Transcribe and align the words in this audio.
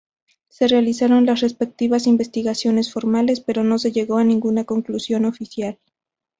Se 0.49 0.67
realizaron 0.67 1.27
las 1.27 1.41
respectivas 1.41 2.07
investigaciones 2.07 2.91
formales, 2.91 3.39
pero 3.39 3.63
no 3.63 3.77
se 3.77 3.91
llegó 3.91 4.17
a 4.17 4.23
ninguna 4.23 4.63
conclusión 4.63 5.25
oficial. 5.25 5.77